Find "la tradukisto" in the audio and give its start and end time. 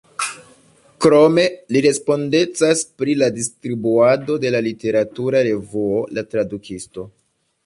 6.19-7.09